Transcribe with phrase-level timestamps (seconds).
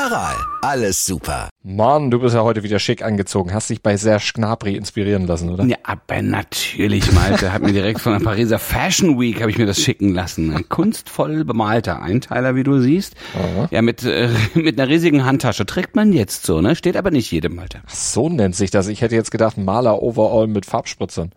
[0.00, 1.50] Aral, alles super.
[1.62, 3.52] Mann, du bist ja heute wieder schick angezogen.
[3.52, 5.64] Hast dich bei Serge Gnabry inspirieren lassen, oder?
[5.66, 7.52] Ja, aber natürlich, Malte.
[7.52, 10.56] Hat mir direkt von der Pariser Fashion Week habe ich mir das schicken lassen.
[10.56, 13.14] Ein kunstvoll bemalter Einteiler, wie du siehst.
[13.34, 13.68] Aha.
[13.70, 15.66] Ja, mit, äh, mit einer riesigen Handtasche.
[15.66, 16.76] Trägt man jetzt so, ne?
[16.76, 17.82] Steht aber nicht jedem, Malte.
[17.86, 18.88] Ach, so nennt sich das.
[18.88, 21.32] Ich hätte jetzt gedacht, Maler Overall mit Farbspritzern.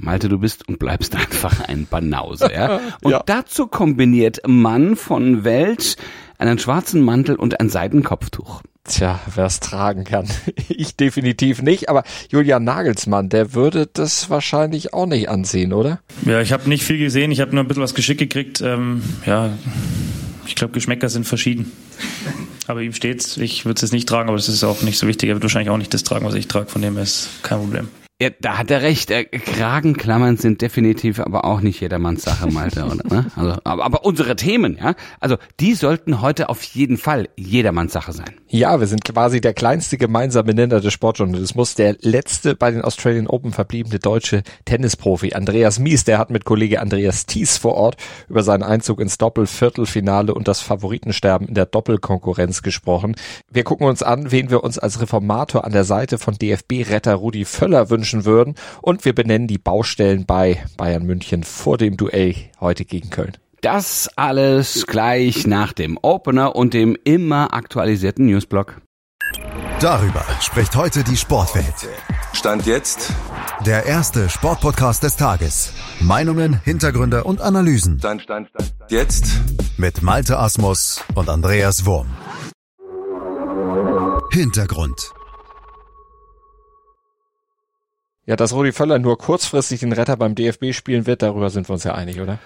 [0.00, 2.80] Malte, du bist und bleibst einfach ein Banause, ja?
[3.02, 3.22] Und ja.
[3.26, 5.96] dazu kombiniert Mann von Welt
[6.38, 8.62] einen schwarzen Mantel und ein Seidenkopftuch.
[8.84, 10.26] Tja, wer es tragen kann.
[10.68, 16.00] Ich definitiv nicht, aber Julian Nagelsmann, der würde das wahrscheinlich auch nicht anziehen, oder?
[16.24, 18.60] Ja, ich habe nicht viel gesehen, ich habe nur ein bisschen was geschickt gekriegt.
[18.60, 19.50] Ähm, ja,
[20.46, 21.72] ich glaube, Geschmäcker sind verschieden.
[22.66, 23.36] Aber ihm steht's.
[23.38, 25.28] Ich würde es jetzt nicht tragen, aber das ist auch nicht so wichtig.
[25.28, 27.88] Er wird wahrscheinlich auch nicht das tragen, was ich trage, von dem ist kein Problem.
[28.20, 29.12] Ja, da hat er recht.
[29.12, 32.96] Äh, Kragenklammern sind definitiv aber auch nicht jedermanns Sache, Malte, oder?
[33.08, 33.30] Ne?
[33.36, 38.12] Also, aber, aber unsere Themen, ja, also die sollten heute auf jeden Fall jedermanns Sache
[38.12, 38.34] sein.
[38.48, 41.76] Ja, wir sind quasi der kleinste gemeinsame Nenner des Sportjournalismus.
[41.76, 46.80] Der letzte bei den Australian Open verbliebene deutsche Tennisprofi Andreas Mies, der hat mit Kollege
[46.80, 52.62] Andreas Thies vor Ort über seinen Einzug ins Doppelviertelfinale und das Favoritensterben in der Doppelkonkurrenz
[52.62, 53.14] gesprochen.
[53.48, 57.44] Wir gucken uns an, wen wir uns als Reformator an der Seite von DFB-Retter Rudi
[57.44, 58.54] Völler wünschen wünschen würden.
[58.82, 63.36] Und wir benennen die Baustellen bei Bayern München vor dem Duell heute gegen Köln.
[63.60, 68.80] Das alles gleich nach dem Opener und dem immer aktualisierten Newsblock.
[69.80, 71.88] Darüber spricht heute die Sportwelt.
[72.32, 73.12] Stand jetzt
[73.66, 75.72] der erste Sportpodcast des Tages.
[76.00, 77.98] Meinungen, Hintergründe und Analysen.
[77.98, 79.26] Stand, stand, stand, jetzt
[79.76, 82.08] mit Malte Asmus und Andreas Wurm.
[84.30, 85.12] Hintergrund.
[88.28, 91.72] Ja, dass Rudi Völler nur kurzfristig den Retter beim DFB spielen wird, darüber sind wir
[91.72, 92.38] uns ja einig, oder?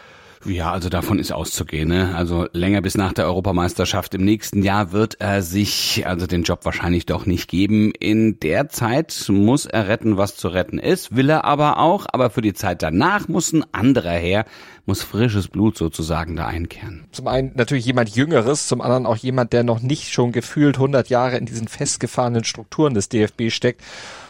[0.45, 1.89] Ja, also davon ist auszugehen.
[1.89, 2.15] Ne?
[2.15, 6.65] Also länger bis nach der Europameisterschaft im nächsten Jahr wird er sich also den Job
[6.65, 7.93] wahrscheinlich doch nicht geben.
[7.99, 12.07] In der Zeit muss er retten, was zu retten ist, will er aber auch.
[12.13, 14.45] Aber für die Zeit danach muss ein anderer her,
[14.87, 17.05] muss frisches Blut sozusagen da einkehren.
[17.13, 21.09] Zum einen natürlich jemand Jüngeres, zum anderen auch jemand, der noch nicht schon gefühlt 100
[21.09, 23.83] Jahre in diesen festgefahrenen Strukturen des DFB steckt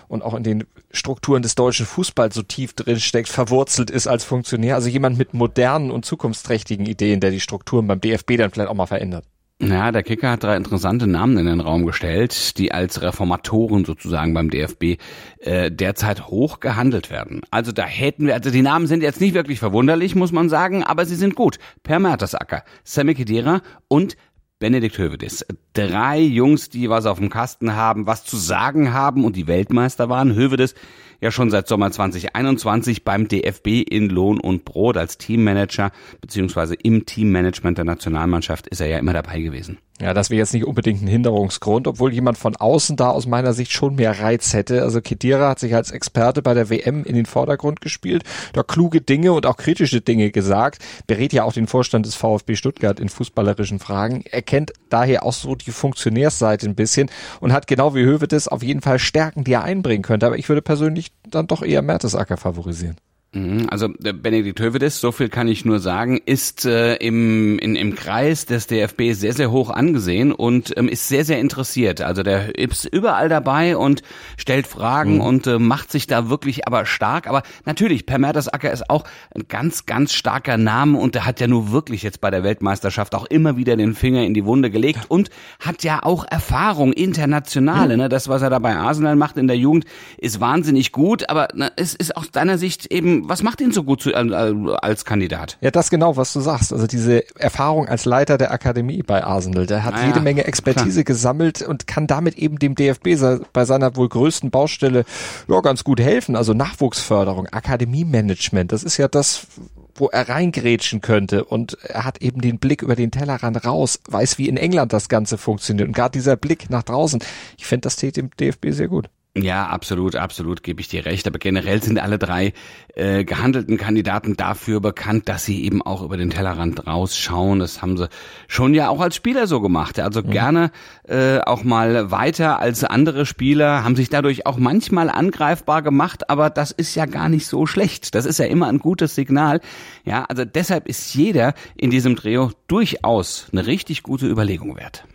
[0.08, 4.24] und auch in den Strukturen des deutschen Fußballs so tief drin steckt, verwurzelt ist als
[4.24, 4.74] Funktionär.
[4.74, 8.74] Also jemand mit modernen und zukunftsträchtigen Ideen, der die Strukturen beim DFB dann vielleicht auch
[8.74, 9.24] mal verändert.
[9.64, 14.34] Ja, der Kicker hat drei interessante Namen in den Raum gestellt, die als Reformatoren sozusagen
[14.34, 14.96] beim DFB
[15.38, 17.42] äh, derzeit hoch gehandelt werden.
[17.52, 20.82] Also da hätten wir, also die Namen sind jetzt nicht wirklich verwunderlich, muss man sagen,
[20.82, 21.60] aber sie sind gut.
[21.84, 24.16] Per Mertesacker, Sammy Kedira und
[24.62, 25.44] Benedikt Hövedes.
[25.72, 30.08] Drei Jungs, die was auf dem Kasten haben, was zu sagen haben und die Weltmeister
[30.08, 30.36] waren.
[30.36, 30.76] Hövedes
[31.20, 35.90] ja schon seit Sommer 2021 beim DFB in Lohn und Brot als Teammanager
[36.20, 39.78] beziehungsweise im Teammanagement der Nationalmannschaft ist er ja immer dabei gewesen.
[40.00, 43.52] Ja, das wäre jetzt nicht unbedingt ein Hinderungsgrund, obwohl jemand von außen da aus meiner
[43.52, 44.82] Sicht schon mehr Reiz hätte.
[44.82, 49.00] Also Kedira hat sich als Experte bei der WM in den Vordergrund gespielt, da kluge
[49.00, 53.10] Dinge und auch kritische Dinge gesagt, berät ja auch den Vorstand des VfB Stuttgart in
[53.10, 57.10] fußballerischen Fragen, er kennt daher auch so die Funktionärsseite ein bisschen
[57.40, 60.26] und hat genau wie Hövedes auf jeden Fall Stärken, die er einbringen könnte.
[60.26, 62.96] Aber ich würde persönlich dann doch eher Mertesacker favorisieren.
[63.34, 67.94] Mhm, also Benedikt Hövedes, so viel kann ich nur sagen, ist äh, im, in, im
[67.94, 72.02] Kreis des DFB sehr, sehr hoch angesehen und ähm, ist sehr, sehr interessiert.
[72.02, 74.02] Also der ist überall dabei und
[74.36, 75.20] stellt Fragen mhm.
[75.22, 77.26] und äh, macht sich da wirklich aber stark.
[77.26, 79.04] Aber natürlich, Per Mertesacker ist auch
[79.34, 83.14] ein ganz, ganz starker Name und der hat ja nur wirklich jetzt bei der Weltmeisterschaft
[83.14, 87.94] auch immer wieder den Finger in die Wunde gelegt und hat ja auch Erfahrung internationale.
[87.94, 88.02] Mhm.
[88.02, 88.08] Ne?
[88.10, 89.86] Das, was er da bei Arsenal macht in der Jugend,
[90.18, 93.84] ist wahnsinnig gut, aber ne, es ist aus deiner Sicht eben was macht ihn so
[93.84, 95.58] gut zu, äh, als Kandidat?
[95.60, 96.72] Ja, das genau, was du sagst.
[96.72, 101.04] Also diese Erfahrung als Leiter der Akademie bei Arsenal, der hat ah, jede Menge Expertise
[101.04, 101.14] klar.
[101.14, 103.16] gesammelt und kann damit eben dem DFB
[103.52, 105.04] bei seiner wohl größten Baustelle
[105.48, 106.36] ja, ganz gut helfen.
[106.36, 109.46] Also Nachwuchsförderung, Akademiemanagement, das ist ja das,
[109.94, 111.44] wo er reingrätschen könnte.
[111.44, 115.08] Und er hat eben den Blick über den Tellerrand raus, weiß, wie in England das
[115.08, 115.88] Ganze funktioniert.
[115.88, 117.20] Und gerade dieser Blick nach draußen,
[117.58, 119.08] ich finde, das täte dem DFB sehr gut.
[119.34, 121.26] Ja, absolut, absolut, gebe ich dir recht.
[121.26, 122.52] Aber generell sind alle drei
[122.94, 127.58] äh, gehandelten Kandidaten dafür bekannt, dass sie eben auch über den Tellerrand rausschauen.
[127.58, 128.10] Das haben sie
[128.46, 129.98] schon ja auch als Spieler so gemacht.
[129.98, 130.30] Also mhm.
[130.30, 130.70] gerne
[131.08, 136.50] äh, auch mal weiter als andere Spieler, haben sich dadurch auch manchmal angreifbar gemacht, aber
[136.50, 138.14] das ist ja gar nicht so schlecht.
[138.14, 139.62] Das ist ja immer ein gutes Signal.
[140.04, 145.06] Ja, also deshalb ist jeder in diesem Trio durchaus eine richtig gute Überlegung wert.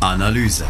[0.00, 0.66] Analyse.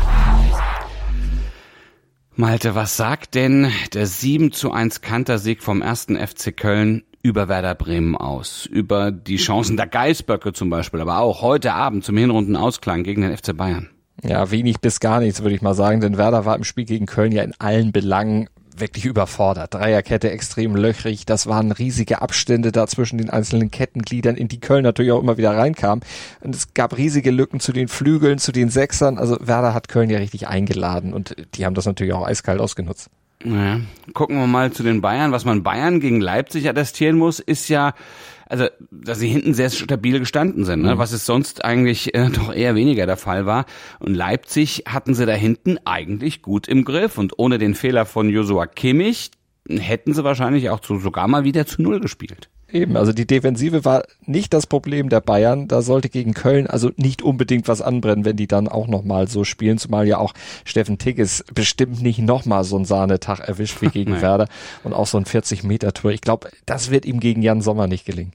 [2.36, 7.76] Malte, was sagt denn der 7 zu 1 Kantersieg vom ersten FC Köln über Werder
[7.76, 8.66] Bremen aus?
[8.66, 13.36] Über die Chancen der Geißböcke zum Beispiel, aber auch heute Abend zum Hinrundenausklang gegen den
[13.36, 13.90] FC Bayern?
[14.20, 17.06] Ja, wenig bis gar nichts, würde ich mal sagen, denn Werder war im Spiel gegen
[17.06, 19.74] Köln ja in allen Belangen wirklich überfordert.
[19.74, 21.26] Dreierkette extrem löchrig.
[21.26, 25.36] Das waren riesige Abstände da zwischen den einzelnen Kettengliedern, in die Köln natürlich auch immer
[25.36, 26.00] wieder reinkam.
[26.40, 29.18] Und es gab riesige Lücken zu den Flügeln, zu den Sechsern.
[29.18, 33.10] Also Werder hat Köln ja richtig eingeladen und die haben das natürlich auch eiskalt ausgenutzt.
[33.44, 33.80] Ja.
[34.14, 35.32] Gucken wir mal zu den Bayern.
[35.32, 37.94] Was man Bayern gegen Leipzig attestieren muss, ist ja,
[38.46, 40.94] also dass sie hinten sehr stabil gestanden sind, ne?
[40.94, 40.98] Mhm.
[40.98, 43.66] was es sonst eigentlich äh, doch eher weniger der Fall war.
[43.98, 48.30] Und Leipzig hatten sie da hinten eigentlich gut im Griff und ohne den Fehler von
[48.30, 49.30] Joshua Kimmich
[49.68, 52.50] hätten sie wahrscheinlich auch zu, sogar mal wieder zu Null gespielt.
[52.74, 55.68] Eben, also die Defensive war nicht das Problem der Bayern.
[55.68, 59.44] Da sollte gegen Köln also nicht unbedingt was anbrennen, wenn die dann auch nochmal so
[59.44, 60.34] spielen, zumal ja auch
[60.64, 64.48] Steffen Tigges bestimmt nicht nochmal so einen Sahnetag erwischt wie gegen Werder
[64.82, 66.10] und auch so ein 40-Meter-Tour.
[66.10, 68.32] Ich glaube, das wird ihm gegen Jan Sommer nicht gelingen.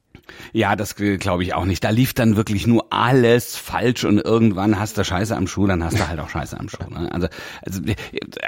[0.54, 1.84] Ja, das glaube ich auch nicht.
[1.84, 5.84] Da lief dann wirklich nur alles falsch und irgendwann hast du Scheiße am Schuh, dann
[5.84, 6.90] hast du halt auch Scheiße am Schuh.
[6.90, 7.12] Ne?
[7.12, 7.28] Also,
[7.62, 7.82] also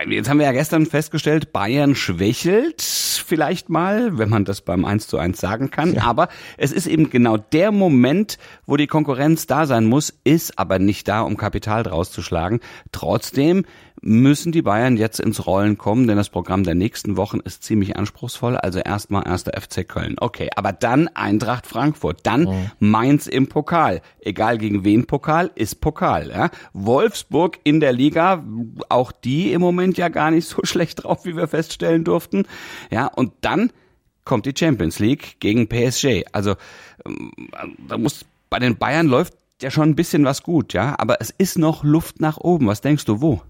[0.08, 5.08] jetzt haben wir ja gestern festgestellt, Bayern schwächelt vielleicht mal, wenn man das beim 1
[5.08, 5.94] zu 1 sagen kann.
[5.94, 6.04] Ja.
[6.04, 10.80] Aber es ist eben genau der Moment, wo die Konkurrenz da sein muss, ist aber
[10.80, 12.60] nicht da, um Kapital draus zu schlagen.
[12.92, 13.64] Trotzdem
[14.02, 17.98] müssen die Bayern jetzt ins Rollen kommen, denn das Programm der nächsten Wochen ist ziemlich
[17.98, 18.58] anspruchsvoll.
[18.58, 20.16] Also erstmal erster FC Köln.
[20.20, 22.56] Okay, aber dann Eintracht Frankfurt, dann oh.
[22.80, 24.02] Mainz im Pokal.
[24.20, 26.32] Egal gegen wen Pokal, ist Pokal.
[26.32, 26.50] Ja?
[26.74, 28.44] Wolfsburg in der Liga,
[28.90, 32.48] auch die im Moment ja gar nicht so schlecht drauf, wie wir feststellen durften.
[32.90, 33.72] Ja, und dann
[34.26, 36.26] kommt die Champions League gegen PSG.
[36.32, 36.56] Also
[37.06, 37.32] ähm,
[37.88, 41.30] da muss bei den Bayern läuft ja schon ein bisschen was gut, ja, aber es
[41.30, 42.66] ist noch Luft nach oben.
[42.66, 43.42] Was denkst du, wo?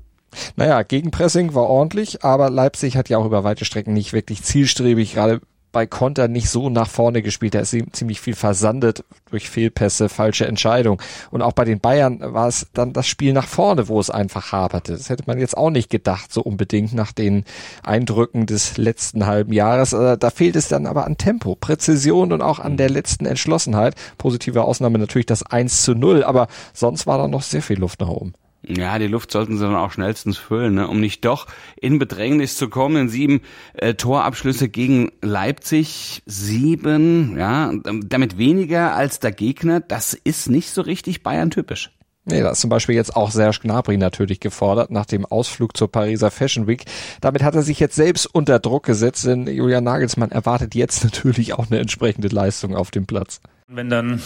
[0.56, 5.14] Naja, Gegenpressing war ordentlich, aber Leipzig hat ja auch über weite Strecken nicht wirklich zielstrebig,
[5.14, 5.42] gerade
[5.72, 7.56] bei Konter nicht so nach vorne gespielt.
[7.56, 11.02] Da ist ziemlich viel versandet durch Fehlpässe, falsche Entscheidung.
[11.32, 14.52] Und auch bei den Bayern war es dann das Spiel nach vorne, wo es einfach
[14.52, 14.94] haperte.
[14.94, 17.46] Das hätte man jetzt auch nicht gedacht, so unbedingt nach den
[17.84, 19.94] Eindrücken des letzten halben Jahres.
[19.94, 23.96] Äh, da fehlt es dann aber an Tempo, Präzision und auch an der letzten Entschlossenheit.
[24.18, 28.02] Positive Ausnahme natürlich das 1 zu 0, aber sonst war da noch sehr viel Luft
[28.02, 28.34] nach oben.
[28.68, 30.88] Ja, die Luft sollten sie dann auch schnellstens füllen, ne?
[30.88, 31.48] um nicht doch
[31.80, 33.10] in Bedrängnis zu kommen.
[33.10, 33.42] Sieben
[33.74, 39.80] äh, Torabschlüsse gegen Leipzig, sieben, ja, damit weniger als der Gegner.
[39.80, 41.92] Das ist nicht so richtig Bayern-typisch.
[42.26, 45.92] Nee, da ist zum Beispiel jetzt auch Serge Gnabry natürlich gefordert nach dem Ausflug zur
[45.92, 46.86] Pariser Fashion Week.
[47.20, 51.54] Damit hat er sich jetzt selbst unter Druck gesetzt, denn Julian Nagelsmann erwartet jetzt natürlich
[51.54, 53.42] auch eine entsprechende Leistung auf dem Platz.
[53.68, 54.22] Wenn dann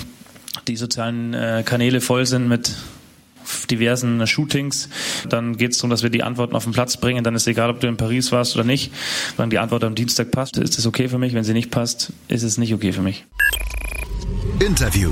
[0.67, 2.75] die sozialen äh, Kanäle voll sind mit
[3.69, 4.89] diversen Shootings.
[5.29, 7.23] Dann geht es darum, dass wir die Antworten auf den Platz bringen.
[7.23, 8.91] Dann ist egal, ob du in Paris warst oder nicht.
[9.37, 11.33] Wenn die Antwort am Dienstag passt, ist es okay für mich.
[11.33, 13.25] Wenn sie nicht passt, ist es nicht okay für mich.
[14.59, 15.11] Interview.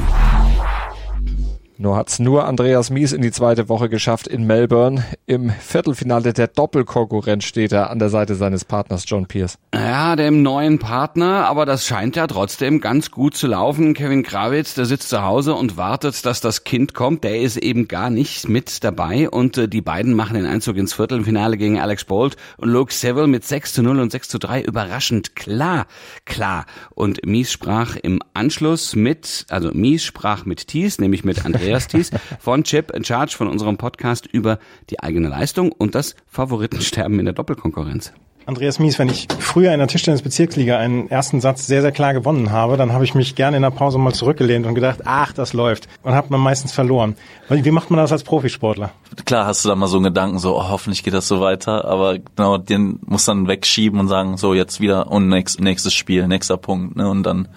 [1.77, 5.03] Nur hat's nur Andreas Mies in die zweite Woche geschafft in Melbourne.
[5.25, 9.57] Im Viertelfinale der Doppelkonkurrenz steht er an der Seite seines Partners John Pierce.
[9.73, 13.95] Ja, dem neuen Partner, aber das scheint ja trotzdem ganz gut zu laufen.
[13.95, 17.23] Kevin Krawitz, der sitzt zu Hause und wartet, dass das Kind kommt.
[17.23, 20.93] Der ist eben gar nicht mit dabei und äh, die beiden machen den Einzug ins
[20.93, 24.61] Viertelfinale gegen Alex Bolt und Luke Seville mit 6 zu 0 und 6 zu 3
[24.61, 25.87] überraschend klar,
[26.25, 26.67] klar.
[26.91, 31.87] Und Mies sprach im Anschluss mit, also Mies sprach mit Thies, nämlich mit Andreas Andreas
[31.87, 37.19] Thies von Chip in Charge von unserem Podcast über die eigene Leistung und das Favoritensterben
[37.19, 38.13] in der Doppelkonkurrenz.
[38.45, 42.51] Andreas Mies, wenn ich früher in der Tischtennis-Bezirksliga einen ersten Satz sehr, sehr klar gewonnen
[42.51, 45.53] habe, dann habe ich mich gerne in der Pause mal zurückgelehnt und gedacht, ach, das
[45.53, 45.87] läuft.
[46.03, 47.15] Und habe man meistens verloren.
[47.47, 48.91] Wie macht man das als Profisportler?
[49.25, 51.85] Klar hast du da mal so einen Gedanken, so oh, hoffentlich geht das so weiter,
[51.85, 56.27] aber genau den muss dann wegschieben und sagen, so jetzt wieder und nächst, nächstes Spiel,
[56.27, 56.97] nächster Punkt.
[56.97, 57.09] Ne?
[57.09, 57.47] Und dann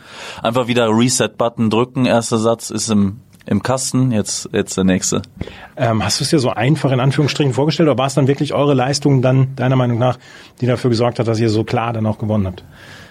[0.42, 5.22] einfach wieder Reset-Button drücken, erster Satz ist im im Kasten, jetzt, jetzt der nächste.
[5.76, 8.52] Ähm, hast du es dir so einfach in Anführungsstrichen vorgestellt oder war es dann wirklich
[8.52, 10.18] eure Leistung dann deiner Meinung nach,
[10.60, 12.64] die dafür gesorgt hat, dass ihr so klar dann auch gewonnen habt?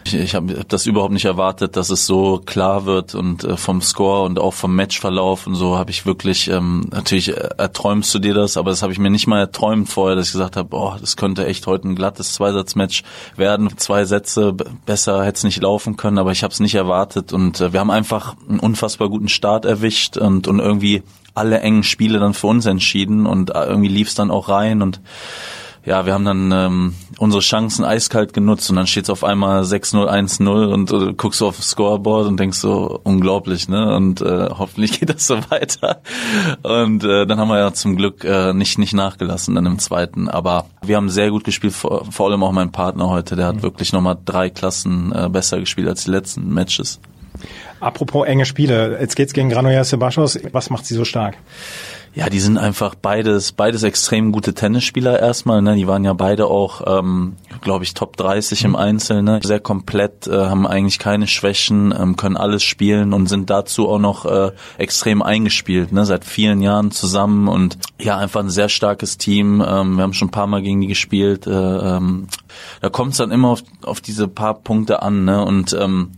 [0.05, 3.81] Ich, ich habe das überhaupt nicht erwartet, dass es so klar wird und äh, vom
[3.81, 8.19] Score und auch vom Matchverlauf und so habe ich wirklich, ähm, natürlich äh, erträumst du
[8.19, 10.75] dir das, aber das habe ich mir nicht mal erträumt vorher, dass ich gesagt habe,
[10.75, 13.03] oh, das könnte echt heute ein glattes Zweisatzmatch
[13.35, 13.75] werden.
[13.77, 17.59] Zwei Sätze, besser hätte es nicht laufen können, aber ich habe es nicht erwartet und
[17.59, 21.01] äh, wir haben einfach einen unfassbar guten Start erwischt und, und irgendwie
[21.33, 24.83] alle engen Spiele dann für uns entschieden und äh, irgendwie lief es dann auch rein
[24.83, 25.01] und
[25.85, 29.61] ja, wir haben dann ähm, unsere Chancen eiskalt genutzt und dann steht es auf einmal
[29.61, 33.95] 6-0, 1-0 und äh, guckst du auf das Scoreboard und denkst so, unglaublich, ne?
[33.95, 36.01] Und äh, hoffentlich geht das so weiter.
[36.63, 40.27] Und äh, dann haben wir ja zum Glück äh, nicht, nicht nachgelassen dann im zweiten.
[40.27, 43.57] Aber wir haben sehr gut gespielt, vor, vor allem auch mein Partner heute, der hat
[43.57, 43.63] mhm.
[43.63, 46.99] wirklich nochmal drei Klassen äh, besser gespielt als die letzten Matches.
[47.79, 50.39] Apropos enge Spiele, jetzt geht's gegen Granollers Sebastos.
[50.51, 51.37] Was macht sie so stark?
[52.15, 55.61] Ja, die sind einfach beides, beides extrem gute Tennisspieler erstmal.
[55.61, 55.75] Ne?
[55.75, 59.21] Die waren ja beide auch, ähm, glaube ich, Top 30 im Einzel.
[59.21, 59.41] Ne?
[59.43, 63.99] Sehr komplett, äh, haben eigentlich keine Schwächen, ähm, können alles spielen und sind dazu auch
[63.99, 65.91] noch äh, extrem eingespielt.
[65.91, 66.05] Ne?
[66.05, 69.55] Seit vielen Jahren zusammen und ja, einfach ein sehr starkes Team.
[69.55, 71.47] Ähm, wir haben schon ein paar Mal gegen die gespielt.
[71.47, 72.27] Äh, ähm,
[72.79, 75.25] da kommt es dann immer auf, auf diese paar Punkte an.
[75.25, 75.43] Ne?
[75.43, 76.11] Und ähm,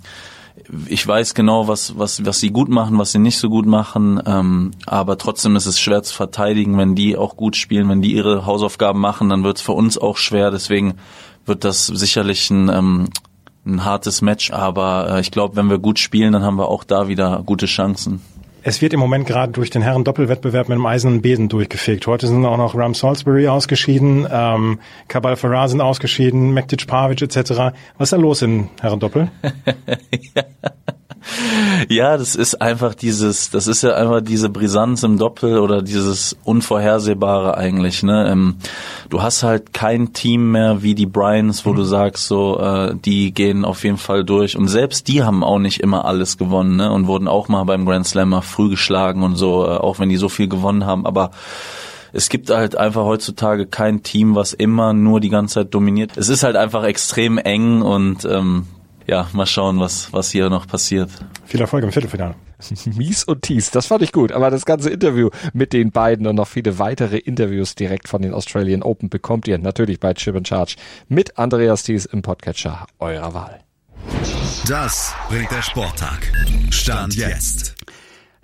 [0.87, 4.21] ich weiß genau, was, was, was sie gut machen, was sie nicht so gut machen,
[4.25, 8.13] ähm, aber trotzdem ist es schwer zu verteidigen, wenn die auch gut spielen, wenn die
[8.13, 10.95] ihre Hausaufgaben machen, dann wird es für uns auch schwer, deswegen
[11.45, 13.09] wird das sicherlich ein, ähm,
[13.65, 16.83] ein hartes Match, aber äh, ich glaube, wenn wir gut spielen, dann haben wir auch
[16.83, 18.21] da wieder gute Chancen.
[18.63, 22.05] Es wird im Moment gerade durch den Herren Doppelwettbewerb mit dem eisernen Besen durchgefegt.
[22.07, 27.37] Heute sind auch noch Ram Salisbury ausgeschieden, ähm, Kabal Farah sind ausgeschieden, Mektic Pavic etc.
[27.97, 29.29] Was ist da los in Herren Doppel?
[30.35, 30.43] ja.
[31.89, 36.35] Ja, das ist einfach dieses, das ist ja einfach diese Brisanz im Doppel oder dieses
[36.43, 38.03] Unvorhersehbare eigentlich.
[38.03, 38.29] Ne?
[38.29, 38.55] Ähm,
[39.09, 41.77] du hast halt kein Team mehr wie die Bryans, wo mhm.
[41.77, 44.57] du sagst, so äh, die gehen auf jeden Fall durch.
[44.57, 46.91] Und selbst die haben auch nicht immer alles gewonnen ne?
[46.91, 50.17] und wurden auch mal beim Grand Slammer früh geschlagen und so, äh, auch wenn die
[50.17, 51.05] so viel gewonnen haben.
[51.05, 51.31] Aber
[52.11, 56.17] es gibt halt einfach heutzutage kein Team, was immer nur die ganze Zeit dominiert.
[56.17, 58.65] Es ist halt einfach extrem eng und ähm,
[59.07, 61.09] ja, mal schauen, was, was hier noch passiert.
[61.47, 62.35] Viel Erfolg im Viertelfinale.
[62.97, 64.33] Mies und Tees, das fand ich gut.
[64.33, 68.33] Aber das ganze Interview mit den beiden und noch viele weitere Interviews direkt von den
[68.33, 70.75] Australian Open bekommt ihr natürlich bei Chip and Charge
[71.07, 73.61] mit Andreas Thies im Podcatcher eurer Wahl.
[74.67, 76.31] Das bringt der Sporttag.
[76.69, 77.75] Stand jetzt.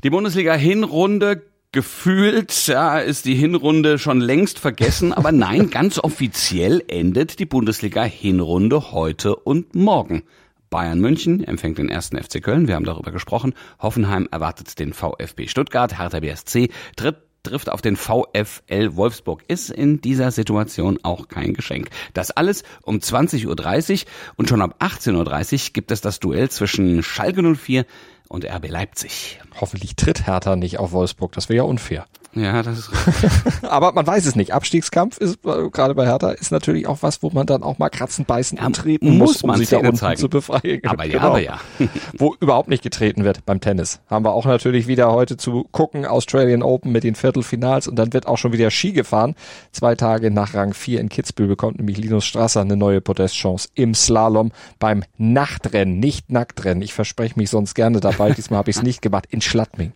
[0.03, 1.43] Die Bundesliga-Hinrunde
[1.73, 8.93] gefühlt ja, ist die Hinrunde schon längst vergessen, aber nein, ganz offiziell endet die Bundesliga-Hinrunde
[8.93, 10.23] heute und morgen.
[10.73, 13.53] Bayern München empfängt den ersten FC Köln, wir haben darüber gesprochen.
[13.79, 19.43] Hoffenheim erwartet den VfB Stuttgart, Hertha BSC tritt trifft auf den VfL Wolfsburg.
[19.47, 21.89] Ist in dieser Situation auch kein Geschenk.
[22.13, 27.03] Das alles um 20.30 Uhr und schon ab 18.30 Uhr gibt es das Duell zwischen
[27.03, 27.85] Schalke 04
[28.33, 29.39] und RB Leipzig.
[29.61, 32.05] Hoffentlich tritt Hertha nicht auf Wolfsburg, das wäre ja unfair.
[32.35, 32.91] Ja, das ist
[33.63, 34.53] Aber man weiß es nicht.
[34.53, 37.89] Abstiegskampf ist äh, gerade bei Hertha ist natürlich auch was, wo man dann auch mal
[37.89, 40.19] kratzen, beißen ja, treten muss, um sich da unten zeigen.
[40.19, 40.81] zu befreien.
[40.85, 41.27] Aber ja, genau.
[41.27, 41.59] aber ja.
[42.17, 43.99] wo überhaupt nicht getreten wird beim Tennis.
[44.07, 48.13] Haben wir auch natürlich wieder heute zu gucken, Australian Open mit den Viertelfinals und dann
[48.13, 49.35] wird auch schon wieder Ski gefahren.
[49.71, 53.93] Zwei Tage nach Rang 4 in Kitzbühel bekommt nämlich Linus Strasser eine neue Podestchance im
[53.93, 56.81] Slalom beim Nachtrennen, nicht Nacktrennen.
[56.81, 58.22] Ich verspreche mich sonst gerne dabei.
[58.31, 59.93] Diesmal habe ich es nicht gemacht in Schlattming.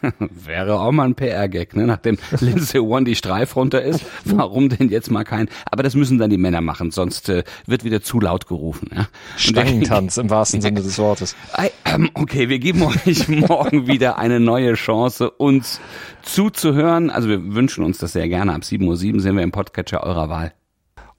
[0.18, 1.86] Wäre auch mal ein PR-Gag, ne?
[1.86, 5.48] Nachdem Lindsay One die Streif runter ist, warum denn jetzt mal kein?
[5.70, 8.90] Aber das müssen dann die Männer machen, sonst äh, wird wieder zu laut gerufen.
[8.94, 9.08] Ja?
[9.36, 11.36] Stangentanz im wahrsten Sinne des Wortes.
[11.84, 15.80] Ähm, okay, wir geben euch morgen wieder eine neue Chance, uns
[16.22, 17.10] zuzuhören.
[17.10, 18.54] Also wir wünschen uns das sehr gerne.
[18.54, 20.52] Ab 7.07 Uhr sind wir im Podcatcher eurer Wahl.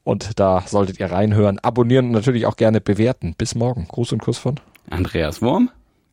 [0.04, 3.36] Und da solltet ihr reinhören, abonnieren und natürlich auch gerne bewerten.
[3.38, 3.88] Bis morgen.
[3.88, 4.56] Gruß und Kuss von
[4.90, 5.70] Andreas Wurm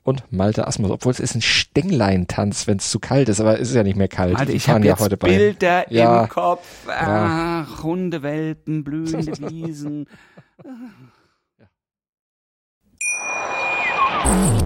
[0.06, 3.70] und Malte Asmus, obwohl es ist ein Stänglein-Tanz, wenn es zu kalt ist, aber es
[3.70, 4.36] ist ja nicht mehr kalt.
[4.36, 5.94] Alter, ich habe ja jetzt Bilder bei.
[5.94, 6.22] Ja.
[6.22, 6.86] im Kopf.
[6.86, 7.66] Ach, ja.
[7.82, 10.06] Hundewelpen, blühende Wiesen.